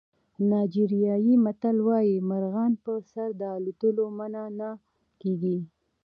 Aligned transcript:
نایجریایي 0.49 1.33
متل 1.45 1.77
وایي 1.87 2.15
مرغان 2.29 2.71
په 2.83 2.93
سر 3.11 3.27
د 3.41 3.43
الوتلو 3.55 4.05
منع 4.17 4.45
نه 4.59 4.69
کېږي. 5.21 5.57